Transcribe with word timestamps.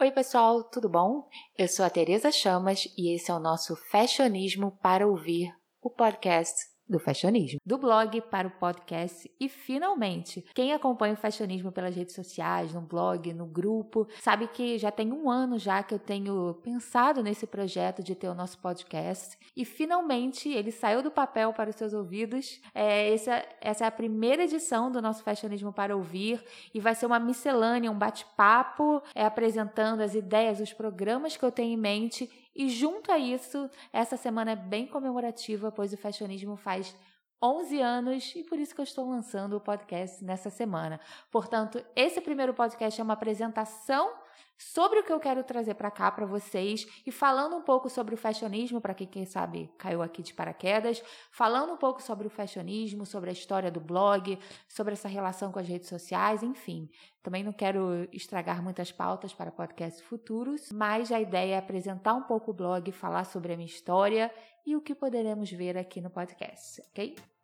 Oi, 0.00 0.12
pessoal, 0.12 0.62
tudo 0.62 0.88
bom? 0.88 1.28
Eu 1.58 1.66
sou 1.66 1.84
a 1.84 1.90
Tereza 1.90 2.30
Chamas 2.30 2.86
e 2.96 3.12
esse 3.12 3.32
é 3.32 3.34
o 3.34 3.40
nosso 3.40 3.74
Fashionismo 3.74 4.78
para 4.80 5.04
ouvir, 5.04 5.52
o 5.82 5.90
podcast 5.90 6.54
do 6.88 6.98
fashionismo, 6.98 7.60
do 7.64 7.76
blog 7.76 8.20
para 8.22 8.48
o 8.48 8.50
podcast 8.50 9.30
e 9.38 9.48
finalmente, 9.48 10.44
quem 10.54 10.72
acompanha 10.72 11.14
o 11.14 11.16
fashionismo 11.16 11.70
pelas 11.70 11.94
redes 11.94 12.14
sociais, 12.14 12.72
no 12.72 12.80
blog, 12.80 13.32
no 13.34 13.46
grupo, 13.46 14.08
sabe 14.20 14.48
que 14.48 14.78
já 14.78 14.90
tem 14.90 15.12
um 15.12 15.30
ano 15.30 15.58
já 15.58 15.82
que 15.82 15.94
eu 15.94 15.98
tenho 15.98 16.54
pensado 16.62 17.22
nesse 17.22 17.46
projeto 17.46 18.02
de 18.02 18.14
ter 18.14 18.28
o 18.28 18.34
nosso 18.34 18.58
podcast 18.58 19.36
e 19.56 19.64
finalmente 19.64 20.48
ele 20.48 20.70
saiu 20.70 21.02
do 21.02 21.10
papel 21.10 21.52
para 21.52 21.70
os 21.70 21.76
seus 21.76 21.92
ouvidos. 21.92 22.60
É, 22.74 23.12
essa, 23.12 23.44
essa 23.60 23.84
é 23.84 23.88
a 23.88 23.92
primeira 23.92 24.44
edição 24.44 24.90
do 24.90 25.02
nosso 25.02 25.22
fashionismo 25.22 25.72
para 25.72 25.96
ouvir 25.96 26.42
e 26.72 26.80
vai 26.80 26.94
ser 26.94 27.06
uma 27.06 27.18
miscelânea, 27.18 27.90
um 27.90 27.98
bate-papo, 27.98 29.02
é, 29.14 29.24
apresentando 29.24 30.00
as 30.00 30.14
ideias, 30.14 30.60
os 30.60 30.72
programas 30.72 31.36
que 31.36 31.44
eu 31.44 31.52
tenho 31.52 31.74
em 31.74 31.76
mente 31.76 32.30
e 32.58 32.68
junto 32.68 33.12
a 33.12 33.18
isso, 33.18 33.70
essa 33.92 34.16
semana 34.16 34.50
é 34.50 34.56
bem 34.56 34.84
comemorativa, 34.84 35.70
pois 35.70 35.92
o 35.92 35.96
fashionismo 35.96 36.56
faz 36.56 36.92
11 37.40 37.80
anos 37.80 38.32
e 38.34 38.42
por 38.42 38.58
isso 38.58 38.74
que 38.74 38.80
eu 38.80 38.84
estou 38.84 39.08
lançando 39.08 39.56
o 39.56 39.60
podcast 39.60 40.24
nessa 40.24 40.50
semana. 40.50 40.98
Portanto, 41.30 41.80
esse 41.94 42.20
primeiro 42.20 42.52
podcast 42.52 43.00
é 43.00 43.04
uma 43.04 43.14
apresentação 43.14 44.12
sobre 44.56 44.98
o 44.98 45.04
que 45.04 45.12
eu 45.12 45.20
quero 45.20 45.44
trazer 45.44 45.74
para 45.74 45.90
cá 45.90 46.10
para 46.10 46.26
vocês 46.26 46.86
e 47.06 47.12
falando 47.12 47.56
um 47.56 47.62
pouco 47.62 47.88
sobre 47.88 48.14
o 48.14 48.18
fashionismo, 48.18 48.80
para 48.80 48.92
quem, 48.94 49.06
quem 49.06 49.24
sabe 49.24 49.70
caiu 49.78 50.02
aqui 50.02 50.22
de 50.22 50.34
paraquedas, 50.34 51.02
falando 51.30 51.72
um 51.72 51.76
pouco 51.76 52.02
sobre 52.02 52.26
o 52.26 52.30
fashionismo, 52.30 53.06
sobre 53.06 53.30
a 53.30 53.32
história 53.32 53.70
do 53.70 53.80
blog, 53.80 54.38
sobre 54.68 54.94
essa 54.94 55.08
relação 55.08 55.52
com 55.52 55.58
as 55.58 55.68
redes 55.68 55.88
sociais, 55.88 56.42
enfim. 56.42 56.90
Também 57.22 57.44
não 57.44 57.52
quero 57.52 58.08
estragar 58.12 58.62
muitas 58.62 58.90
pautas 58.90 59.32
para 59.32 59.52
podcasts 59.52 60.02
futuros, 60.02 60.70
mas 60.72 61.12
a 61.12 61.20
ideia 61.20 61.54
é 61.54 61.58
apresentar 61.58 62.14
um 62.14 62.22
pouco 62.22 62.50
o 62.50 62.54
blog, 62.54 62.90
falar 62.90 63.24
sobre 63.24 63.52
a 63.52 63.56
minha 63.56 63.66
história 63.66 64.32
e 64.66 64.74
o 64.74 64.80
que 64.80 64.94
poderemos 64.94 65.50
ver 65.50 65.78
aqui 65.78 66.00
no 66.00 66.10
podcast, 66.10 66.82
ok? 66.90 67.37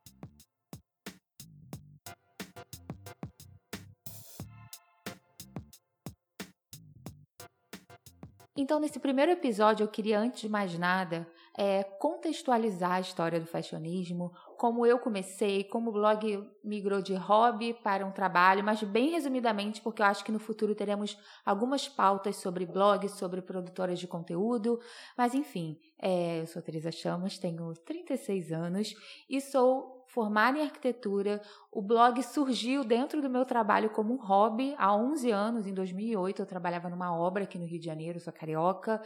Então, 8.57 8.79
nesse 8.79 9.01
primeiro 9.01 9.33
episódio, 9.33 9.83
eu 9.83 9.89
queria, 9.89 10.21
antes 10.21 10.43
de 10.43 10.49
mais 10.49 10.79
nada, 10.79 11.27
é, 11.59 11.83
contextualizar 11.83 12.93
a 12.93 13.01
história 13.01 13.41
do 13.41 13.47
fashionismo, 13.47 14.33
como 14.57 14.87
eu 14.87 14.97
comecei, 15.01 15.65
como 15.65 15.91
o 15.91 15.93
blog 15.93 16.49
migrou 16.63 17.03
de 17.03 17.15
hobby 17.15 17.75
para 17.75 18.07
um 18.07 18.13
trabalho, 18.13 18.63
mas 18.63 18.81
bem 18.85 19.11
resumidamente, 19.11 19.81
porque 19.81 20.03
eu 20.03 20.07
acho 20.07 20.25
que 20.25 20.31
no 20.31 20.39
futuro 20.39 20.73
teremos 20.73 21.19
algumas 21.45 21.89
pautas 21.89 22.37
sobre 22.37 22.65
blogs, 22.65 23.13
sobre 23.13 23.43
produtoras 23.43 23.99
de 23.99 24.07
conteúdo, 24.07 24.79
mas 25.19 25.35
enfim, 25.35 25.77
é, 25.99 26.41
eu 26.41 26.47
sou 26.47 26.63
Teresa 26.63 26.93
Chamas, 26.93 27.37
tenho 27.37 27.75
36 27.85 28.53
anos 28.53 28.95
e 29.29 29.41
sou 29.41 29.94
formada 30.15 30.57
em 30.57 30.63
arquitetura. 30.63 31.43
O 31.73 31.83
blog 31.83 32.23
surgiu 32.23 32.85
dentro 32.85 33.21
do 33.21 33.29
meu 33.29 33.45
trabalho 33.45 33.91
como 33.91 34.15
um 34.15 34.17
hobby 34.17 34.75
há 34.79 34.95
11 34.95 35.31
anos. 35.33 35.67
Em 35.67 35.75
2008, 35.75 36.41
eu 36.41 36.47
trabalhava 36.47 36.89
numa 36.89 37.15
obra 37.15 37.43
aqui 37.43 37.59
no 37.59 37.67
Rio 37.67 37.81
de 37.81 37.87
Janeiro, 37.87 38.21
sou 38.21 38.33
carioca. 38.33 39.03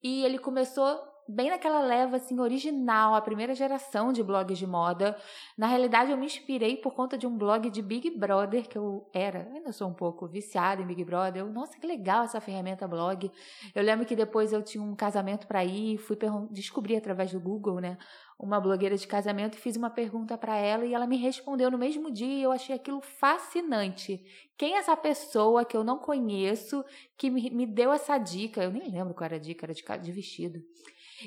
E 0.00 0.24
ele 0.24 0.38
começou 0.38 0.96
bem 1.28 1.50
naquela 1.50 1.80
leva 1.80 2.16
assim 2.16 2.38
original, 2.38 3.14
a 3.14 3.20
primeira 3.20 3.54
geração 3.54 4.12
de 4.12 4.22
blogs 4.22 4.58
de 4.58 4.66
moda. 4.66 5.16
Na 5.56 5.66
realidade, 5.66 6.10
eu 6.10 6.16
me 6.16 6.26
inspirei 6.26 6.76
por 6.76 6.94
conta 6.94 7.16
de 7.16 7.26
um 7.26 7.36
blog 7.36 7.70
de 7.70 7.80
Big 7.82 8.10
Brother 8.10 8.68
que 8.68 8.76
eu 8.76 9.08
era, 9.12 9.48
ainda 9.52 9.72
sou 9.72 9.88
um 9.88 9.94
pouco 9.94 10.26
viciada 10.26 10.82
em 10.82 10.86
Big 10.86 11.04
Brother. 11.04 11.42
Eu, 11.42 11.50
nossa, 11.50 11.78
que 11.78 11.86
legal 11.86 12.24
essa 12.24 12.40
ferramenta 12.40 12.86
blog. 12.86 13.30
Eu 13.74 13.82
lembro 13.82 14.06
que 14.06 14.16
depois 14.16 14.52
eu 14.52 14.62
tinha 14.62 14.82
um 14.82 14.94
casamento 14.94 15.46
para 15.46 15.64
ir, 15.64 15.98
fui 15.98 16.16
descobrir 16.50 16.96
através 16.96 17.32
do 17.32 17.40
Google, 17.40 17.80
né, 17.80 17.98
uma 18.38 18.60
blogueira 18.60 18.96
de 18.96 19.06
casamento 19.06 19.56
e 19.56 19.60
fiz 19.60 19.76
uma 19.76 19.90
pergunta 19.90 20.36
para 20.36 20.56
ela 20.56 20.84
e 20.84 20.92
ela 20.92 21.06
me 21.06 21.16
respondeu 21.16 21.70
no 21.70 21.78
mesmo 21.78 22.10
dia 22.10 22.34
e 22.34 22.42
eu 22.42 22.52
achei 22.52 22.74
aquilo 22.74 23.00
fascinante. 23.00 24.20
Quem 24.56 24.74
é 24.74 24.78
essa 24.78 24.96
pessoa 24.96 25.64
que 25.64 25.76
eu 25.76 25.84
não 25.84 25.98
conheço 25.98 26.84
que 27.16 27.30
me, 27.30 27.50
me 27.50 27.66
deu 27.66 27.92
essa 27.92 28.18
dica? 28.18 28.62
Eu 28.62 28.70
nem 28.70 28.90
lembro 28.90 29.14
qual 29.14 29.26
era 29.26 29.36
a 29.36 29.38
dica, 29.38 29.66
era 29.66 29.74
de, 29.74 29.82
de 30.02 30.12
vestido. 30.12 30.60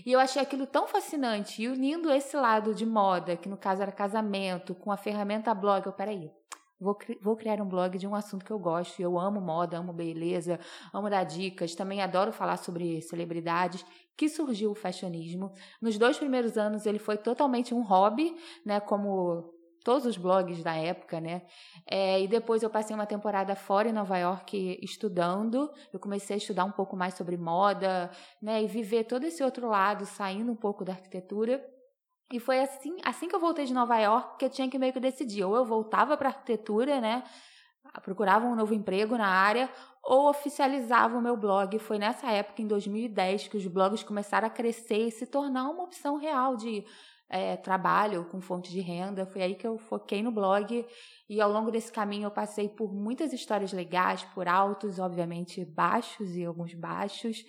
E 0.05 0.11
eu 0.11 0.19
achei 0.19 0.41
aquilo 0.41 0.67
tão 0.67 0.87
fascinante 0.87 1.61
e 1.61 1.67
unindo 1.67 2.11
esse 2.11 2.35
lado 2.35 2.73
de 2.73 2.85
moda, 2.85 3.35
que 3.37 3.49
no 3.49 3.57
caso 3.57 3.81
era 3.81 3.91
casamento, 3.91 4.75
com 4.75 4.91
a 4.91 4.97
ferramenta 4.97 5.53
blog. 5.53 5.85
Eu, 5.85 5.93
peraí, 5.93 6.31
Vou, 6.79 6.93
cri 6.93 7.17
vou, 7.19 7.35
criar 7.35 7.59
um 7.59 7.67
blog 7.67 7.97
de 7.97 8.05
um 8.05 8.13
assunto 8.13 8.45
que 8.45 8.51
eu 8.51 8.59
gosto. 8.59 9.01
Eu 9.01 9.17
amo 9.17 9.41
moda, 9.41 9.79
amo 9.79 9.91
beleza, 9.91 10.59
amo 10.93 11.09
dar 11.09 11.23
dicas. 11.23 11.73
Também 11.73 12.01
adoro 12.01 12.31
falar 12.31 12.57
sobre 12.57 13.01
celebridades. 13.01 13.83
Que 14.15 14.29
surgiu 14.29 14.71
o 14.71 14.75
fashionismo. 14.75 15.51
Nos 15.81 15.97
dois 15.97 16.17
primeiros 16.17 16.57
anos 16.57 16.85
ele 16.85 16.99
foi 16.99 17.17
totalmente 17.17 17.73
um 17.73 17.81
hobby, 17.81 18.35
né? 18.63 18.79
Como 18.79 19.56
todos 19.87 20.05
os 20.05 20.17
blogs 20.17 20.61
da 20.61 20.75
época, 20.75 21.21
né? 21.21 21.43
É, 21.89 22.21
e 22.21 22.27
depois 22.27 22.61
eu 22.61 22.69
passei 22.69 22.93
uma 22.93 23.05
temporada 23.05 23.55
fora 23.55 23.87
em 23.87 23.93
Nova 23.93 24.17
York 24.17 24.77
estudando. 24.81 25.71
Eu 25.93 25.97
comecei 25.97 26.33
a 26.33 26.37
estudar 26.37 26.65
um 26.65 26.73
pouco 26.73 26.97
mais 26.97 27.13
sobre 27.13 27.37
moda, 27.37 28.11
né? 28.41 28.61
E 28.61 28.67
viver 28.67 29.05
todo 29.05 29.23
esse 29.23 29.41
outro 29.41 29.69
lado, 29.69 30.05
saindo 30.05 30.51
um 30.51 30.57
pouco 30.57 30.83
da 30.83 30.91
arquitetura. 30.91 31.65
E 32.33 32.37
foi 32.37 32.59
assim, 32.59 32.97
assim 33.05 33.29
que 33.29 33.35
eu 33.35 33.39
voltei 33.39 33.63
de 33.63 33.73
Nova 33.73 33.97
York 33.97 34.37
que 34.37 34.43
eu 34.43 34.49
tinha 34.49 34.69
que 34.69 34.77
meio 34.77 34.91
que 34.91 34.99
decidir. 34.99 35.45
Ou 35.45 35.55
eu 35.55 35.63
voltava 35.63 36.17
para 36.17 36.27
arquitetura, 36.27 36.99
né? 36.99 37.23
Procurava 38.03 38.45
um 38.45 38.55
novo 38.55 38.73
emprego 38.73 39.17
na 39.17 39.29
área, 39.29 39.69
ou 40.03 40.29
oficializava 40.29 41.17
o 41.17 41.21
meu 41.21 41.37
blog. 41.37 41.79
Foi 41.79 41.97
nessa 41.97 42.29
época, 42.29 42.61
em 42.61 42.67
2010, 42.67 43.47
que 43.47 43.55
os 43.55 43.65
blogs 43.67 44.03
começaram 44.03 44.47
a 44.47 44.51
crescer 44.51 45.07
e 45.07 45.11
se 45.11 45.25
tornar 45.25 45.69
uma 45.69 45.83
opção 45.83 46.17
real 46.17 46.57
de 46.57 46.83
é, 47.29 47.57
trabalho 47.57 48.25
com 48.25 48.39
fonte 48.39 48.71
de 48.71 48.79
renda. 48.79 49.25
Foi 49.25 49.41
aí 49.41 49.55
que 49.55 49.67
eu 49.67 49.77
foquei 49.77 50.23
no 50.23 50.31
blog 50.31 50.85
e 51.29 51.41
ao 51.41 51.51
longo 51.51 51.69
desse 51.69 51.91
caminho 51.91 52.25
eu 52.25 52.31
passei 52.31 52.69
por 52.69 52.93
muitas 52.93 53.33
histórias 53.33 53.73
legais, 53.73 54.23
por 54.33 54.47
altos, 54.47 54.97
obviamente 54.97 55.65
baixos 55.65 56.35
e 56.35 56.45
alguns 56.45 56.73
baixos. 56.73 57.43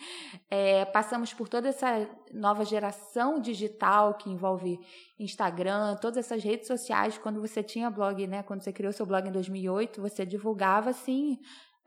É, 0.51 0.85
passamos 0.87 1.33
por 1.33 1.49
toda 1.49 1.69
essa 1.69 2.09
nova 2.33 2.65
geração 2.65 3.41
digital 3.41 4.15
que 4.15 4.31
envolve 4.31 4.81
Instagram, 5.19 5.97
todas 5.97 6.19
essas 6.19 6.43
redes 6.43 6.67
sociais. 6.67 7.17
Quando 7.19 7.41
você 7.41 7.63
tinha 7.63 7.91
blog, 7.91 8.27
né? 8.27 8.43
Quando 8.43 8.63
você 8.63 8.73
criou 8.73 8.93
seu 8.93 9.07
blog 9.07 9.29
em 9.29 9.33
2008, 9.33 10.01
você 10.01 10.27
divulgava 10.27 10.91
assim 10.91 11.39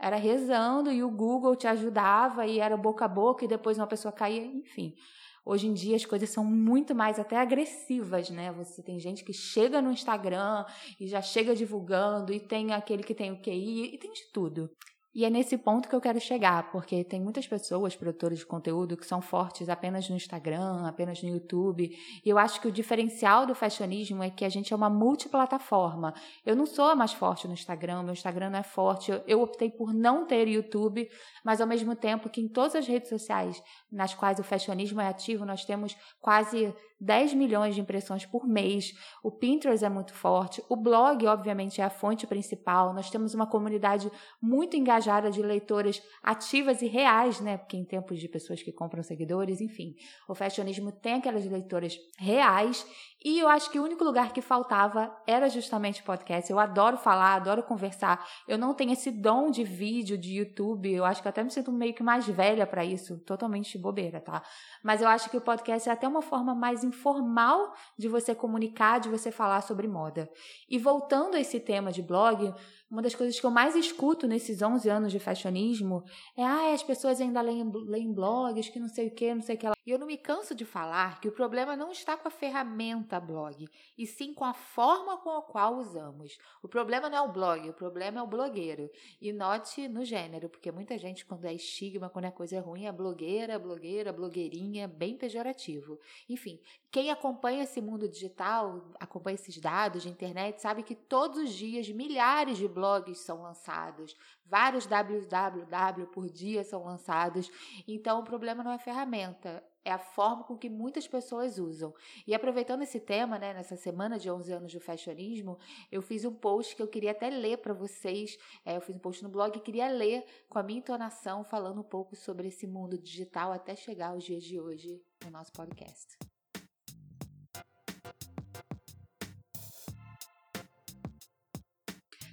era 0.02 0.16
rezando 0.16 0.92
e 0.92 1.04
o 1.04 1.12
Google 1.12 1.56
te 1.56 1.68
ajudava 1.68 2.48
e 2.48 2.60
era 2.60 2.76
boca 2.76 3.06
a 3.06 3.08
boca 3.08 3.46
e 3.46 3.48
depois 3.48 3.78
uma 3.78 3.86
pessoa 3.86 4.12
caía, 4.12 4.44
enfim. 4.44 4.96
Hoje 5.44 5.68
em 5.68 5.74
dia 5.74 5.96
as 5.96 6.06
coisas 6.06 6.30
são 6.30 6.46
muito 6.46 6.94
mais 6.94 7.18
até 7.18 7.38
agressivas, 7.38 8.30
né? 8.30 8.52
Você 8.52 8.84
tem 8.84 9.00
gente 9.00 9.24
que 9.24 9.34
chega 9.34 9.82
no 9.82 9.92
Instagram 9.92 10.66
e 11.00 11.08
já 11.08 11.22
chega 11.22 11.56
divulgando, 11.56 12.32
e 12.32 12.40
tem 12.40 12.74
aquele 12.74 13.04
que 13.04 13.16
tem 13.16 13.32
o 13.32 13.42
QI, 13.42 13.96
e 13.96 13.98
tem 13.98 14.12
de 14.12 14.32
tudo. 14.32 14.70
E 15.14 15.26
é 15.26 15.30
nesse 15.30 15.58
ponto 15.58 15.90
que 15.90 15.96
eu 15.96 16.00
quero 16.00 16.22
chegar, 16.22 16.72
porque 16.72 17.04
tem 17.04 17.20
muitas 17.20 17.46
pessoas, 17.46 17.96
produtores 17.96 18.40
de 18.40 18.46
conteúdo, 18.46 18.96
que 18.96 19.06
são 19.06 19.22
fortes 19.22 19.68
apenas 19.68 20.10
no 20.10 20.16
Instagram, 20.16 20.88
apenas 20.88 21.22
no 21.22 21.28
YouTube. 21.28 21.92
E 22.24 22.30
eu 22.30 22.38
acho 22.38 22.62
que 22.62 22.68
o 22.70 22.72
diferencial 22.72 23.46
do 23.46 23.54
fashionismo 23.54 24.24
é 24.24 24.30
que 24.30 24.46
a 24.46 24.50
gente 24.50 24.72
é 24.72 24.76
uma 24.76 24.90
multiplataforma. 24.90 26.14
Eu 26.46 26.56
não 26.56 26.66
sou 26.66 26.86
a 26.86 26.96
mais 26.96 27.12
forte 27.12 27.46
no 27.46 27.54
Instagram, 27.54 28.04
meu 28.04 28.14
Instagram 28.14 28.52
não 28.52 28.60
é 28.60 28.64
forte. 28.64 29.12
Eu 29.28 29.42
optei 29.42 29.70
por 29.70 29.94
não 29.94 30.26
ter 30.26 30.48
YouTube, 30.48 31.10
mas 31.44 31.60
ao 31.60 31.68
mesmo 31.68 31.94
tempo 31.94 32.30
que 32.30 32.40
em 32.40 32.48
todas 32.48 32.76
as 32.76 32.88
redes 32.88 33.10
sociais 33.10 33.62
nas 33.92 34.14
quais 34.14 34.40
o 34.40 34.44
fashionismo 34.44 35.02
é 35.02 35.10
ativo, 35.10 35.46
nós 35.46 35.66
temos 35.66 35.94
quase 36.22 36.74
10 37.02 37.34
milhões 37.34 37.74
de 37.74 37.82
impressões 37.82 38.26
por 38.26 38.48
mês. 38.48 38.94
O 39.24 39.32
Pinterest 39.32 39.84
é 39.84 39.90
muito 39.90 40.14
forte. 40.14 40.64
O 40.70 40.76
blog, 40.76 41.26
obviamente, 41.26 41.82
é 41.82 41.84
a 41.84 41.90
fonte 41.90 42.28
principal. 42.28 42.94
Nós 42.94 43.10
temos 43.10 43.34
uma 43.34 43.48
comunidade 43.48 44.12
muito 44.40 44.78
engajada 44.78 45.32
de 45.32 45.42
leitoras 45.42 46.02
ativas 46.22 46.82
e 46.84 46.88
reais, 46.88 47.42
né? 47.42 47.58
Porque 47.58 47.76
em 47.76 47.84
tempos 47.84 48.20
de 48.20 48.28
pessoas 48.28 48.62
que 48.62 48.72
compram 48.72 49.02
seguidores, 49.02 49.60
enfim, 49.60 49.96
o 50.30 50.36
fashionismo 50.36 50.92
tem 50.92 51.16
aquelas 51.16 51.46
leitoras 51.46 51.98
reais 52.18 52.86
e 53.24 53.38
eu 53.38 53.48
acho 53.48 53.70
que 53.70 53.80
o 53.80 53.84
único 53.84 54.04
lugar 54.04 54.34
que 54.34 54.42
faltava 54.42 55.16
era 55.28 55.48
justamente 55.48 56.02
podcast. 56.02 56.52
Eu 56.52 56.58
adoro 56.58 56.98
falar, 56.98 57.36
adoro 57.36 57.62
conversar. 57.62 58.28
Eu 58.48 58.58
não 58.58 58.74
tenho 58.74 58.94
esse 58.94 59.12
dom 59.12 59.52
de 59.52 59.64
vídeo, 59.64 60.18
de 60.18 60.38
YouTube. 60.38 60.92
Eu 60.92 61.06
acho 61.06 61.22
que 61.22 61.28
até 61.28 61.44
me 61.44 61.52
sinto 61.52 61.72
meio 61.72 61.94
que 61.94 62.02
mais 62.02 62.28
velha 62.28 62.66
para 62.66 62.84
isso. 62.84 63.20
Totalmente 63.20 63.78
bobeira, 63.78 64.20
tá? 64.20 64.42
Mas 64.84 65.04
eu 65.04 65.08
acho 65.08 65.30
que 65.30 65.38
o 65.38 65.42
podcast 65.42 65.88
é 65.88 65.92
até 65.92 66.08
uma 66.08 66.24
forma 66.24 66.56
mais 66.56 66.84
informal 66.92 67.74
de 67.98 68.08
você 68.08 68.36
comunicar, 68.36 69.00
de 69.00 69.10
você 69.10 69.32
falar 69.32 69.62
sobre 69.62 69.88
moda. 69.88 70.30
E 70.70 70.78
voltando 70.78 71.36
a 71.36 71.40
esse 71.40 71.60
tema 71.60 71.92
de 71.92 72.02
blog, 72.02 72.54
uma 72.92 73.02
das 73.02 73.16
coisas 73.16 73.40
que 73.40 73.46
eu 73.46 73.50
mais 73.50 73.74
escuto 73.74 74.28
nesses 74.28 74.62
11 74.62 74.90
anos 74.90 75.12
de 75.14 75.20
fashionismo 75.20 76.04
é: 76.36 76.44
ah, 76.44 76.74
as 76.74 76.84
pessoas 76.84 77.22
ainda 77.22 77.40
leem, 77.40 77.72
leem 77.86 78.12
blogs, 78.12 78.68
que 78.68 78.82
não 78.82 78.90
sei 78.90 79.08
o 79.08 79.12
que, 79.12 79.34
não 79.34 79.42
sei 79.42 79.56
o 79.56 79.58
que 79.58 79.66
lá. 79.66 79.74
E 79.86 79.90
eu 79.90 79.98
não 79.98 80.06
me 80.06 80.18
canso 80.18 80.54
de 80.54 80.66
falar 80.66 81.22
que 81.22 81.28
o 81.30 81.32
problema 81.32 81.76
não 81.76 81.92
está 81.92 82.18
com 82.18 82.28
a 82.28 82.32
ferramenta 82.32 83.18
blog, 83.20 83.66
e 83.98 84.06
sim 84.06 84.34
com 84.34 84.44
a 84.44 84.54
forma 84.54 85.18
com 85.20 85.30
a 85.30 85.42
qual 85.42 85.78
usamos. 85.78 86.38
O 86.62 86.68
problema 86.68 87.10
não 87.10 87.18
é 87.18 87.22
o 87.22 87.32
blog, 87.32 87.70
o 87.70 87.74
problema 87.74 88.20
é 88.20 88.24
o 88.24 88.28
blogueiro. 88.28 88.90
E 89.22 89.32
note 89.32 89.88
no 89.88 90.04
gênero, 90.04 90.50
porque 90.50 90.70
muita 90.70 90.98
gente, 90.98 91.26
quando 91.26 91.46
é 91.46 91.54
estigma, 91.54 92.10
quando 92.10 92.26
é 92.26 92.32
coisa 92.32 92.60
ruim, 92.60 92.86
é 92.86 92.92
blogueira, 92.92 93.58
blogueira, 93.58 94.12
blogueirinha, 94.12 94.86
bem 94.88 95.18
pejorativo. 95.18 95.98
Enfim, 96.28 96.60
quem 96.92 97.10
acompanha 97.10 97.64
esse 97.64 97.80
mundo 97.80 98.08
digital, 98.08 98.92
acompanha 99.00 99.36
esses 99.36 99.58
dados 99.58 100.04
de 100.04 100.10
internet, 100.10 100.62
sabe 100.62 100.84
que 100.84 100.94
todos 100.94 101.40
os 101.40 101.54
dias 101.54 101.90
milhares 101.90 102.58
de 102.58 102.68
blogs 102.68 102.81
são 103.20 103.42
lançados, 103.42 104.16
vários 104.46 104.86
www 104.86 106.06
por 106.08 106.30
dia 106.30 106.64
são 106.64 106.84
lançados. 106.84 107.50
Então, 107.88 108.20
o 108.20 108.24
problema 108.24 108.64
não 108.64 108.72
é 108.72 108.76
a 108.76 108.80
ferramenta, 108.80 109.64
é 109.84 109.92
a 109.92 109.98
forma 109.98 110.44
com 110.44 110.58
que 110.58 110.70
muitas 110.70 111.08
pessoas 111.08 111.58
usam. 111.58 111.94
E 112.28 112.34
aproveitando 112.36 112.84
esse 112.84 113.00
tema, 113.00 113.40
né, 113.40 113.54
nessa 113.54 113.76
semana 113.76 114.20
de 114.20 114.30
11 114.30 114.52
anos 114.54 114.74
do 114.74 114.80
fashionismo, 114.80 115.58
eu 115.92 116.02
fiz 116.02 116.24
um 116.24 116.34
post 116.34 116.76
que 116.76 116.82
eu 116.82 116.88
queria 116.88 117.12
até 117.12 117.30
ler 117.30 117.58
para 117.58 117.74
vocês. 117.74 118.38
É, 118.66 118.78
eu 118.78 118.82
fiz 118.82 118.96
um 118.96 119.00
post 119.00 119.24
no 119.24 119.30
blog 119.30 119.56
e 119.58 119.62
queria 119.62 119.90
ler 119.90 120.24
com 120.50 120.60
a 120.60 120.64
minha 120.64 120.80
entonação, 120.80 121.44
falando 121.44 121.82
um 121.82 121.84
pouco 121.84 122.16
sobre 122.16 122.48
esse 122.48 122.68
mundo 122.68 122.98
digital 122.98 123.52
até 123.52 123.76
chegar 123.76 124.10
aos 124.10 124.24
dias 124.24 124.44
de 124.44 124.60
hoje 124.60 125.02
no 125.24 125.32
nosso 125.32 125.52
podcast. 125.52 126.31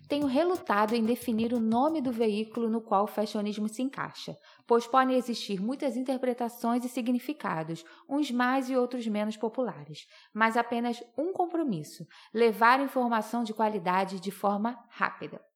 Tenho 0.08 0.26
relutado 0.26 0.94
em 0.94 1.04
definir 1.04 1.52
o 1.52 1.60
nome 1.60 2.00
do 2.00 2.10
veículo 2.10 2.70
no 2.70 2.80
qual 2.80 3.04
o 3.04 3.08
fashionismo 3.08 3.68
se 3.68 3.82
encaixa, 3.82 4.38
pois 4.66 4.86
podem 4.86 5.16
existir 5.16 5.60
muitas 5.60 5.98
interpretações 5.98 6.82
e 6.82 6.88
significados, 6.88 7.84
uns 8.08 8.30
mais 8.30 8.70
e 8.70 8.76
outros 8.76 9.06
menos 9.06 9.36
populares, 9.36 10.08
mas 10.32 10.56
apenas 10.56 11.02
um 11.16 11.30
compromisso: 11.30 12.06
levar 12.32 12.80
informação 12.80 13.44
de 13.44 13.52
qualidade 13.52 14.18
de 14.18 14.30
forma 14.30 14.82
rápida. 14.88 15.47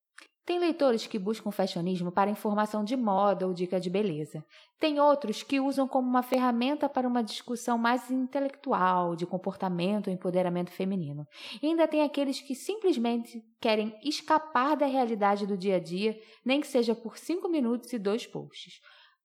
Tem 0.44 0.58
leitores 0.58 1.06
que 1.06 1.20
buscam 1.20 1.52
fashionismo 1.52 2.10
para 2.10 2.30
informação 2.30 2.82
de 2.82 2.96
moda 2.96 3.46
ou 3.46 3.54
dica 3.54 3.78
de 3.78 3.88
beleza. 3.88 4.44
Tem 4.80 4.98
outros 4.98 5.44
que 5.44 5.60
usam 5.60 5.86
como 5.86 6.08
uma 6.08 6.22
ferramenta 6.22 6.88
para 6.88 7.06
uma 7.06 7.22
discussão 7.22 7.78
mais 7.78 8.10
intelectual, 8.10 9.14
de 9.14 9.24
comportamento 9.24 10.08
ou 10.08 10.12
empoderamento 10.12 10.72
feminino. 10.72 11.24
E 11.62 11.68
ainda 11.68 11.86
tem 11.86 12.02
aqueles 12.02 12.40
que 12.40 12.56
simplesmente 12.56 13.40
querem 13.60 13.96
escapar 14.02 14.76
da 14.76 14.86
realidade 14.86 15.46
do 15.46 15.56
dia 15.56 15.76
a 15.76 15.80
dia, 15.80 16.18
nem 16.44 16.60
que 16.60 16.66
seja 16.66 16.92
por 16.92 17.18
cinco 17.18 17.48
minutos 17.48 17.92
e 17.92 17.98
dois 17.98 18.26
posts. 18.26 18.80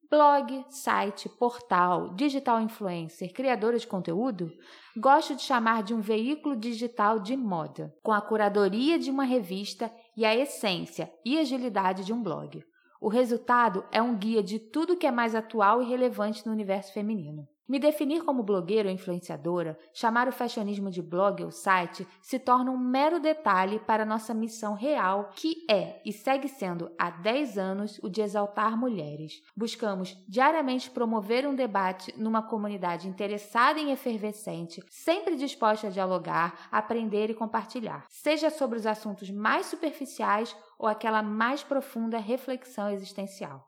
Blog, 0.10 0.64
site, 0.70 1.28
portal, 1.28 2.16
digital 2.16 2.62
influencer, 2.62 3.34
criadora 3.34 3.78
de 3.78 3.86
conteúdo, 3.86 4.50
gosto 4.96 5.36
de 5.36 5.42
chamar 5.42 5.84
de 5.84 5.94
um 5.94 6.00
veículo 6.00 6.56
digital 6.56 7.20
de 7.20 7.36
moda, 7.36 7.94
com 8.02 8.14
a 8.14 8.22
curadoria 8.22 8.98
de 8.98 9.12
uma 9.12 9.26
revista 9.26 9.92
e 10.18 10.26
a 10.26 10.36
essência 10.36 11.14
e 11.24 11.38
agilidade 11.38 12.04
de 12.04 12.12
um 12.12 12.24
blog. 12.24 12.66
O 13.00 13.08
resultado 13.08 13.86
é 13.92 14.02
um 14.02 14.18
guia 14.18 14.42
de 14.42 14.58
tudo 14.58 14.98
que 14.98 15.06
é 15.06 15.12
mais 15.12 15.36
atual 15.36 15.84
e 15.84 15.86
relevante 15.86 16.44
no 16.46 16.52
universo 16.52 16.92
feminino. 16.92 17.48
Me 17.68 17.80
definir 17.80 18.24
como 18.24 18.44
blogueira 18.44 18.88
ou 18.88 18.96
influenciadora, 18.96 19.78
chamar 19.94 20.30
o 20.30 20.32
fashionismo 20.32 20.90
de 20.90 21.02
blog 21.02 21.44
ou 21.44 21.52
site, 21.52 22.08
se 22.22 22.40
torna 22.40 22.72
um 22.72 22.78
mero 22.78 23.20
detalhe 23.20 23.78
para 23.80 24.06
nossa 24.06 24.34
missão 24.34 24.74
real, 24.74 25.32
que 25.36 25.66
é 25.70 26.02
e 26.06 26.14
segue 26.14 26.48
sendo 26.48 26.90
há 26.98 27.10
10 27.10 27.58
anos 27.58 28.00
o 28.02 28.10
de 28.10 28.22
exaltar 28.22 28.78
mulheres. 28.78 29.44
Buscamos 29.56 30.18
diariamente 30.30 30.90
promover 30.90 31.46
um 31.46 31.54
debate 31.54 32.14
numa 32.18 32.42
comunidade 32.42 33.10
interessada 33.10 33.82
e 33.82 33.92
efervescente, 33.92 34.82
sempre 34.90 35.36
disposta 35.36 35.88
a 35.88 35.92
dialogar, 35.92 36.70
aprender 36.72 37.30
e 37.30 37.36
compartilhar, 37.36 38.06
seja 38.08 38.50
sobre 38.50 38.78
os 38.78 38.86
assuntos 38.86 39.30
mais 39.30 39.66
superficiais 39.66 40.56
ou 40.80 40.88
aquela 40.88 41.22
mais 41.22 41.64
profunda 41.64 42.18
reflexão 42.18 42.90
existencial. 42.90 43.67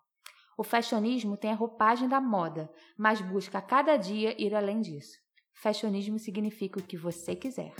O 0.59 0.63
fashionismo 0.65 1.37
tem 1.37 1.51
a 1.51 1.55
roupagem 1.55 2.09
da 2.09 2.19
moda, 2.19 2.69
mas 2.97 3.21
busca 3.21 3.59
a 3.59 3.61
cada 3.61 3.95
dia 3.95 4.35
ir 4.37 4.53
além 4.53 4.81
disso. 4.81 5.17
Fashionismo 5.53 6.19
significa 6.19 6.77
o 6.77 6.83
que 6.83 6.97
você 6.97 7.33
quiser. 7.33 7.73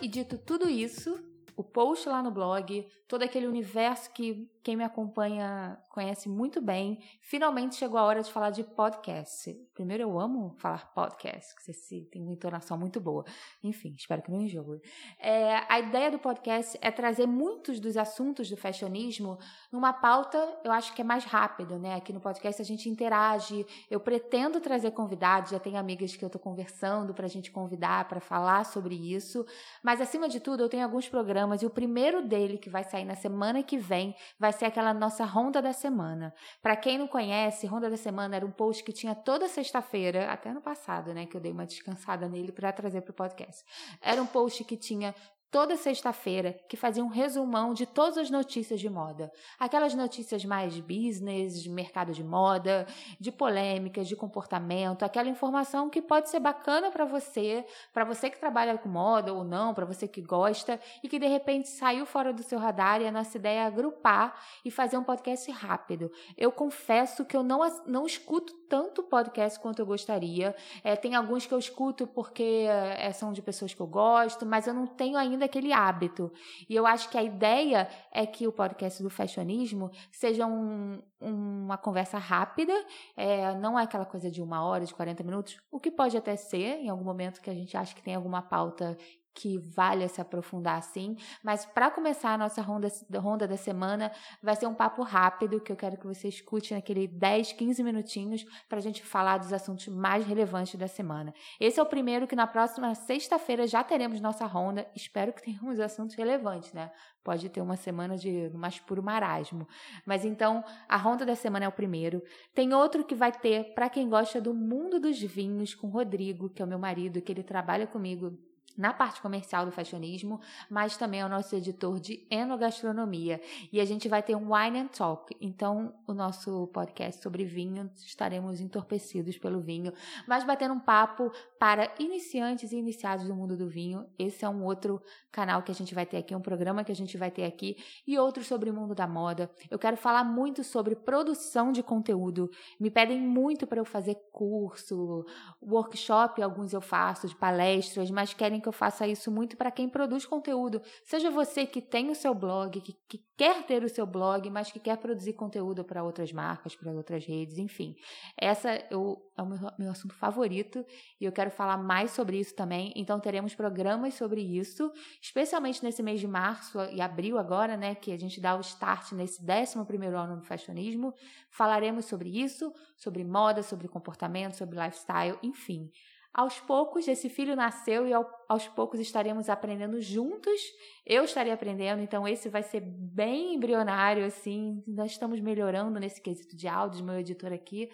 E 0.00 0.08
dito 0.08 0.36
tudo 0.36 0.68
isso, 0.68 1.14
o 1.56 1.62
post 1.62 2.08
lá 2.08 2.20
no 2.24 2.32
blog, 2.32 2.84
todo 3.12 3.24
aquele 3.24 3.46
universo 3.46 4.10
que 4.10 4.50
quem 4.62 4.74
me 4.74 4.84
acompanha 4.84 5.78
conhece 5.90 6.30
muito 6.30 6.62
bem, 6.62 6.98
finalmente 7.20 7.74
chegou 7.74 7.98
a 7.98 8.04
hora 8.04 8.22
de 8.22 8.32
falar 8.32 8.48
de 8.48 8.64
podcast. 8.64 9.52
Primeiro, 9.74 10.04
eu 10.04 10.18
amo 10.18 10.54
falar 10.56 10.90
podcast, 10.94 11.54
que 11.54 11.62
você 11.62 12.00
tem 12.10 12.22
uma 12.22 12.32
entonação 12.32 12.78
muito 12.78 12.98
boa. 12.98 13.24
Enfim, 13.62 13.94
espero 13.98 14.22
que 14.22 14.30
não 14.30 14.40
enjoe. 14.40 14.80
É, 15.18 15.60
a 15.68 15.78
ideia 15.78 16.10
do 16.10 16.18
podcast 16.18 16.78
é 16.80 16.90
trazer 16.90 17.26
muitos 17.26 17.78
dos 17.78 17.98
assuntos 17.98 18.48
do 18.48 18.56
fashionismo 18.56 19.38
numa 19.70 19.92
pauta, 19.92 20.38
eu 20.64 20.72
acho 20.72 20.94
que 20.94 21.02
é 21.02 21.04
mais 21.04 21.24
rápido, 21.24 21.78
né? 21.78 21.94
Aqui 21.96 22.14
no 22.14 22.20
podcast 22.20 22.62
a 22.62 22.64
gente 22.64 22.88
interage, 22.88 23.66
eu 23.90 24.00
pretendo 24.00 24.58
trazer 24.58 24.92
convidados, 24.92 25.50
já 25.50 25.58
tenho 25.58 25.76
amigas 25.76 26.16
que 26.16 26.24
eu 26.24 26.28
estou 26.28 26.40
conversando 26.40 27.12
para 27.12 27.26
a 27.26 27.28
gente 27.28 27.50
convidar 27.50 28.08
para 28.08 28.20
falar 28.20 28.64
sobre 28.64 28.94
isso, 28.94 29.44
mas 29.82 30.00
acima 30.00 30.30
de 30.30 30.40
tudo 30.40 30.62
eu 30.62 30.68
tenho 30.68 30.84
alguns 30.84 31.08
programas 31.08 31.60
e 31.60 31.66
o 31.66 31.70
primeiro 31.70 32.26
dele 32.26 32.56
que 32.56 32.70
vai 32.70 32.84
sair 32.84 33.01
na 33.04 33.14
semana 33.14 33.62
que 33.62 33.78
vem 33.78 34.14
vai 34.38 34.52
ser 34.52 34.66
aquela 34.66 34.92
nossa 34.94 35.24
ronda 35.24 35.60
da 35.60 35.72
semana. 35.72 36.34
Para 36.62 36.76
quem 36.76 36.98
não 36.98 37.06
conhece, 37.06 37.66
ronda 37.66 37.90
da 37.90 37.96
semana 37.96 38.36
era 38.36 38.46
um 38.46 38.50
post 38.50 38.82
que 38.84 38.92
tinha 38.92 39.14
toda 39.14 39.48
sexta-feira, 39.48 40.30
até 40.30 40.52
no 40.52 40.60
passado, 40.60 41.12
né, 41.12 41.26
que 41.26 41.36
eu 41.36 41.40
dei 41.40 41.52
uma 41.52 41.66
descansada 41.66 42.28
nele 42.28 42.52
para 42.52 42.72
trazer 42.72 43.02
para 43.02 43.10
o 43.10 43.14
podcast. 43.14 43.64
Era 44.00 44.22
um 44.22 44.26
post 44.26 44.64
que 44.64 44.76
tinha 44.76 45.14
toda 45.52 45.76
sexta-feira, 45.76 46.58
que 46.66 46.78
fazia 46.78 47.04
um 47.04 47.08
resumão 47.08 47.74
de 47.74 47.84
todas 47.84 48.16
as 48.16 48.30
notícias 48.30 48.80
de 48.80 48.88
moda. 48.88 49.30
Aquelas 49.60 49.92
notícias 49.94 50.46
mais 50.46 50.80
business, 50.80 51.62
de 51.62 51.68
mercado 51.68 52.14
de 52.14 52.24
moda, 52.24 52.86
de 53.20 53.30
polêmicas, 53.30 54.08
de 54.08 54.16
comportamento, 54.16 55.04
aquela 55.04 55.28
informação 55.28 55.90
que 55.90 56.00
pode 56.00 56.30
ser 56.30 56.40
bacana 56.40 56.90
para 56.90 57.04
você, 57.04 57.66
para 57.92 58.02
você 58.02 58.30
que 58.30 58.40
trabalha 58.40 58.78
com 58.78 58.88
moda 58.88 59.34
ou 59.34 59.44
não, 59.44 59.74
para 59.74 59.84
você 59.84 60.08
que 60.08 60.22
gosta 60.22 60.80
e 61.02 61.08
que 61.08 61.18
de 61.18 61.26
repente 61.26 61.68
saiu 61.68 62.06
fora 62.06 62.32
do 62.32 62.42
seu 62.42 62.58
radar 62.58 63.02
e 63.02 63.06
a 63.06 63.12
nossa 63.12 63.36
ideia 63.36 63.60
é 63.60 63.66
agrupar 63.66 64.34
e 64.64 64.70
fazer 64.70 64.96
um 64.96 65.04
podcast 65.04 65.50
rápido. 65.50 66.10
Eu 66.34 66.50
confesso 66.50 67.26
que 67.26 67.36
eu 67.36 67.42
não, 67.42 67.60
não 67.86 68.06
escuto 68.06 68.54
tanto 68.70 69.02
podcast 69.02 69.60
quanto 69.60 69.80
eu 69.80 69.86
gostaria. 69.86 70.56
É, 70.82 70.96
tem 70.96 71.14
alguns 71.14 71.44
que 71.44 71.52
eu 71.52 71.58
escuto 71.58 72.06
porque 72.06 72.64
é, 72.66 73.12
são 73.12 73.30
de 73.30 73.42
pessoas 73.42 73.74
que 73.74 73.80
eu 73.82 73.86
gosto, 73.86 74.46
mas 74.46 74.66
eu 74.66 74.72
não 74.72 74.86
tenho 74.86 75.18
ainda 75.18 75.41
aquele 75.44 75.72
hábito. 75.72 76.32
E 76.68 76.74
eu 76.74 76.86
acho 76.86 77.08
que 77.08 77.18
a 77.18 77.22
ideia 77.22 77.88
é 78.10 78.26
que 78.26 78.46
o 78.46 78.52
podcast 78.52 79.02
do 79.02 79.10
fashionismo 79.10 79.90
seja 80.10 80.46
um, 80.46 81.02
uma 81.20 81.76
conversa 81.76 82.18
rápida, 82.18 82.72
é, 83.16 83.54
não 83.56 83.78
é 83.78 83.84
aquela 83.84 84.04
coisa 84.04 84.30
de 84.30 84.42
uma 84.42 84.64
hora, 84.64 84.84
de 84.84 84.94
40 84.94 85.22
minutos, 85.22 85.56
o 85.70 85.78
que 85.78 85.90
pode 85.90 86.16
até 86.16 86.36
ser 86.36 86.78
em 86.78 86.88
algum 86.88 87.04
momento 87.04 87.40
que 87.40 87.50
a 87.50 87.54
gente 87.54 87.76
acha 87.76 87.94
que 87.94 88.02
tem 88.02 88.14
alguma 88.14 88.42
pauta 88.42 88.96
que 89.34 89.58
valha 89.58 90.08
se 90.08 90.20
aprofundar 90.20 90.78
assim, 90.78 91.16
mas 91.42 91.64
para 91.64 91.90
começar 91.90 92.34
a 92.34 92.38
nossa 92.38 92.60
ronda, 92.60 92.88
ronda 93.16 93.48
da 93.48 93.56
semana, 93.56 94.12
vai 94.42 94.54
ser 94.56 94.66
um 94.66 94.74
papo 94.74 95.02
rápido 95.02 95.60
que 95.60 95.72
eu 95.72 95.76
quero 95.76 95.96
que 95.96 96.06
você 96.06 96.28
escute 96.28 96.74
naquele 96.74 97.06
10, 97.06 97.52
15 97.52 97.82
minutinhos 97.82 98.44
para 98.68 98.78
a 98.78 98.82
gente 98.82 99.02
falar 99.02 99.38
dos 99.38 99.52
assuntos 99.52 99.88
mais 99.88 100.26
relevantes 100.26 100.74
da 100.74 100.86
semana. 100.86 101.32
Esse 101.58 101.80
é 101.80 101.82
o 101.82 101.86
primeiro 101.86 102.26
que 102.26 102.36
na 102.36 102.46
próxima 102.46 102.94
sexta-feira 102.94 103.66
já 103.66 103.82
teremos 103.82 104.20
nossa 104.20 104.46
ronda. 104.46 104.86
Espero 104.94 105.32
que 105.32 105.42
tenhamos 105.42 105.80
assuntos 105.80 106.14
relevantes, 106.14 106.72
né? 106.72 106.90
Pode 107.24 107.48
ter 107.48 107.60
uma 107.60 107.76
semana 107.76 108.16
de 108.16 108.50
mais 108.54 108.80
puro 108.80 109.02
marasmo. 109.02 109.66
Mas 110.04 110.24
então, 110.24 110.64
a 110.88 110.96
ronda 110.96 111.24
da 111.24 111.36
semana 111.36 111.64
é 111.64 111.68
o 111.68 111.72
primeiro. 111.72 112.22
Tem 112.54 112.74
outro 112.74 113.04
que 113.04 113.14
vai 113.14 113.32
ter 113.32 113.74
para 113.74 113.88
quem 113.88 114.08
gosta 114.08 114.40
do 114.40 114.52
mundo 114.52 114.98
dos 114.98 115.20
vinhos 115.20 115.74
com 115.74 115.88
Rodrigo, 115.88 116.50
que 116.50 116.60
é 116.60 116.64
o 116.64 116.68
meu 116.68 116.78
marido, 116.78 117.22
que 117.22 117.30
ele 117.30 117.42
trabalha 117.42 117.86
comigo 117.86 118.36
na 118.76 118.92
parte 118.92 119.20
comercial 119.20 119.64
do 119.64 119.72
fashionismo, 119.72 120.40
mas 120.70 120.96
também 120.96 121.20
é 121.20 121.26
o 121.26 121.28
nosso 121.28 121.54
editor 121.54 122.00
de 122.00 122.26
enogastronomia. 122.30 123.40
E 123.72 123.80
a 123.80 123.84
gente 123.84 124.08
vai 124.08 124.22
ter 124.22 124.34
um 124.34 124.54
Wine 124.54 124.80
and 124.80 124.88
Talk. 124.88 125.36
Então, 125.40 125.94
o 126.06 126.14
nosso 126.14 126.66
podcast 126.68 127.22
sobre 127.22 127.44
vinho, 127.44 127.90
estaremos 127.96 128.60
entorpecidos 128.60 129.38
pelo 129.38 129.60
vinho, 129.60 129.92
mas 130.26 130.44
batendo 130.44 130.74
um 130.74 130.80
papo 130.80 131.30
para 131.58 131.92
iniciantes 131.98 132.72
e 132.72 132.76
iniciados 132.76 133.26
do 133.26 133.34
mundo 133.34 133.56
do 133.56 133.68
vinho. 133.68 134.06
Esse 134.18 134.44
é 134.44 134.48
um 134.48 134.64
outro 134.64 135.00
canal 135.30 135.62
que 135.62 135.70
a 135.70 135.74
gente 135.74 135.94
vai 135.94 136.04
ter 136.04 136.18
aqui, 136.18 136.34
um 136.34 136.40
programa 136.40 136.84
que 136.84 136.92
a 136.92 136.94
gente 136.94 137.16
vai 137.16 137.30
ter 137.30 137.44
aqui, 137.44 137.76
e 138.06 138.18
outro 138.18 138.44
sobre 138.44 138.70
o 138.70 138.74
mundo 138.74 138.94
da 138.94 139.06
moda. 139.06 139.50
Eu 139.70 139.78
quero 139.78 139.96
falar 139.96 140.24
muito 140.24 140.62
sobre 140.62 140.94
produção 140.94 141.72
de 141.72 141.82
conteúdo. 141.82 142.50
Me 142.78 142.90
pedem 142.90 143.20
muito 143.20 143.66
para 143.66 143.80
eu 143.80 143.84
fazer 143.84 144.16
curso, 144.32 145.24
workshop, 145.62 146.42
alguns 146.42 146.72
eu 146.72 146.80
faço, 146.80 147.28
de 147.28 147.36
palestras, 147.36 148.10
mas 148.10 148.34
querem 148.34 148.60
que 148.62 148.68
eu 148.68 148.72
faça 148.72 149.06
isso 149.06 149.30
muito 149.30 149.56
para 149.56 149.70
quem 149.70 149.88
produz 149.88 150.24
conteúdo. 150.24 150.80
Seja 151.04 151.30
você 151.30 151.66
que 151.66 151.82
tem 151.82 152.10
o 152.10 152.14
seu 152.14 152.34
blog, 152.34 152.80
que, 152.80 152.94
que 153.08 153.18
quer 153.36 153.66
ter 153.66 153.82
o 153.82 153.88
seu 153.88 154.06
blog, 154.06 154.48
mas 154.48 154.70
que 154.70 154.78
quer 154.78 154.96
produzir 154.96 155.32
conteúdo 155.34 155.84
para 155.84 156.02
outras 156.02 156.32
marcas, 156.32 156.74
para 156.74 156.92
outras 156.92 157.26
redes, 157.26 157.58
enfim. 157.58 157.94
Essa 158.40 158.86
eu, 158.90 159.16
é 159.36 159.42
o 159.42 159.46
meu, 159.46 159.58
meu 159.78 159.90
assunto 159.90 160.14
favorito 160.14 160.86
e 161.20 161.24
eu 161.24 161.32
quero 161.32 161.50
falar 161.50 161.76
mais 161.76 162.12
sobre 162.12 162.38
isso 162.38 162.54
também. 162.54 162.92
Então 162.96 163.18
teremos 163.18 163.54
programas 163.54 164.14
sobre 164.14 164.40
isso, 164.40 164.90
especialmente 165.20 165.82
nesse 165.82 166.02
mês 166.02 166.20
de 166.20 166.28
março 166.28 166.78
e 166.92 167.00
abril 167.00 167.38
agora, 167.38 167.76
né, 167.76 167.94
que 167.94 168.12
a 168.12 168.18
gente 168.18 168.40
dá 168.40 168.56
o 168.56 168.60
start 168.60 169.12
nesse 169.12 169.42
11 169.42 169.84
primeiro 169.84 170.16
ano 170.16 170.36
do 170.36 170.44
fashionismo. 170.44 171.12
Falaremos 171.50 172.04
sobre 172.04 172.28
isso, 172.28 172.72
sobre 172.96 173.24
moda, 173.24 173.62
sobre 173.62 173.88
comportamento, 173.88 174.54
sobre 174.54 174.78
lifestyle, 174.78 175.38
enfim. 175.42 175.90
Aos 176.34 176.58
poucos, 176.60 177.06
esse 177.08 177.28
filho 177.28 177.54
nasceu 177.54 178.08
e 178.08 178.12
aos 178.48 178.66
poucos 178.68 178.98
estaremos 179.00 179.50
aprendendo 179.50 180.00
juntos. 180.00 180.60
Eu 181.04 181.24
estarei 181.24 181.52
aprendendo, 181.52 182.00
então 182.00 182.26
esse 182.26 182.48
vai 182.48 182.62
ser 182.62 182.80
bem 182.80 183.54
embrionário, 183.54 184.24
assim. 184.24 184.82
Nós 184.86 185.10
estamos 185.10 185.40
melhorando 185.40 186.00
nesse 186.00 186.22
quesito 186.22 186.56
de 186.56 186.66
áudio, 186.66 187.04
meu 187.04 187.18
editor 187.18 187.52
aqui 187.52 187.90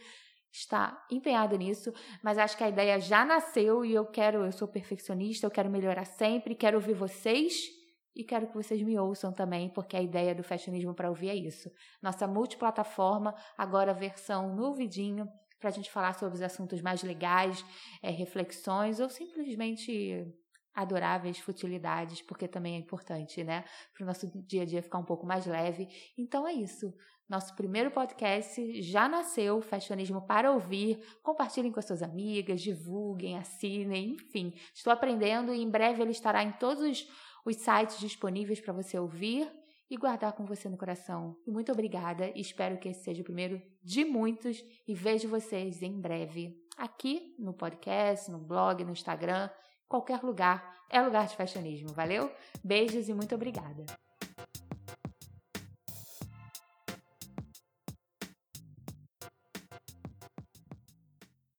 está 0.50 1.04
empenhado 1.10 1.56
nisso, 1.56 1.92
mas 2.22 2.38
acho 2.38 2.56
que 2.56 2.64
a 2.64 2.68
ideia 2.68 2.98
já 2.98 3.24
nasceu 3.24 3.84
e 3.84 3.92
eu 3.92 4.06
quero, 4.06 4.44
eu 4.44 4.52
sou 4.52 4.66
perfeccionista, 4.66 5.46
eu 5.46 5.50
quero 5.50 5.70
melhorar 5.70 6.04
sempre, 6.04 6.54
quero 6.54 6.78
ouvir 6.78 6.94
vocês 6.94 7.68
e 8.16 8.24
quero 8.24 8.48
que 8.48 8.54
vocês 8.54 8.82
me 8.82 8.98
ouçam 8.98 9.32
também, 9.32 9.68
porque 9.68 9.96
a 9.96 10.02
ideia 10.02 10.34
do 10.34 10.42
fashionismo 10.42 10.94
para 10.94 11.08
ouvir 11.08 11.28
é 11.28 11.34
isso. 11.34 11.70
Nossa 12.02 12.26
multiplataforma, 12.26 13.34
agora 13.56 13.94
versão 13.94 14.54
no 14.54 14.74
vidinho, 14.74 15.28
para 15.58 15.70
a 15.70 15.72
gente 15.72 15.90
falar 15.90 16.14
sobre 16.14 16.36
os 16.36 16.42
assuntos 16.42 16.80
mais 16.80 17.02
legais, 17.02 17.64
é, 18.02 18.10
reflexões 18.10 19.00
ou 19.00 19.08
simplesmente 19.08 20.26
adoráveis 20.74 21.38
futilidades, 21.38 22.22
porque 22.22 22.46
também 22.46 22.76
é 22.76 22.78
importante, 22.78 23.42
né? 23.42 23.64
Para 23.92 24.04
o 24.04 24.06
nosso 24.06 24.30
dia 24.46 24.62
a 24.62 24.64
dia 24.64 24.82
ficar 24.82 24.98
um 24.98 25.04
pouco 25.04 25.26
mais 25.26 25.44
leve. 25.44 25.88
Então 26.16 26.46
é 26.46 26.52
isso. 26.52 26.94
Nosso 27.28 27.54
primeiro 27.56 27.90
podcast 27.90 28.80
já 28.80 29.08
nasceu, 29.08 29.60
Fashionismo 29.60 30.24
para 30.26 30.52
Ouvir. 30.52 31.02
Compartilhem 31.22 31.72
com 31.72 31.80
as 31.80 31.84
suas 31.84 32.02
amigas, 32.02 32.62
divulguem, 32.62 33.36
assinem, 33.36 34.12
enfim. 34.12 34.54
Estou 34.72 34.92
aprendendo 34.92 35.52
e 35.52 35.60
em 35.60 35.68
breve 35.68 36.00
ele 36.00 36.12
estará 36.12 36.44
em 36.44 36.52
todos 36.52 36.82
os, 36.82 37.08
os 37.44 37.56
sites 37.56 37.98
disponíveis 37.98 38.60
para 38.60 38.72
você 38.72 38.98
ouvir 38.98 39.50
e 39.90 39.96
guardar 39.96 40.32
com 40.32 40.44
você 40.44 40.68
no 40.68 40.76
coração. 40.76 41.36
E 41.46 41.50
muito 41.50 41.72
obrigada, 41.72 42.30
espero 42.34 42.78
que 42.78 42.88
esse 42.88 43.02
seja 43.02 43.22
o 43.22 43.24
primeiro 43.24 43.60
de 43.82 44.04
muitos 44.04 44.64
e 44.86 44.94
vejo 44.94 45.28
vocês 45.28 45.82
em 45.82 46.00
breve 46.00 46.56
aqui 46.76 47.34
no 47.38 47.52
podcast, 47.52 48.30
no 48.30 48.38
blog, 48.38 48.84
no 48.84 48.92
Instagram, 48.92 49.50
qualquer 49.88 50.22
lugar 50.22 50.76
é 50.90 51.00
lugar 51.00 51.26
de 51.26 51.36
fashionismo. 51.36 51.92
Valeu? 51.92 52.30
Beijos 52.64 53.08
e 53.08 53.14
muito 53.14 53.34
obrigada. 53.34 53.84